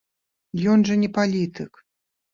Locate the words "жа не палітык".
0.89-1.71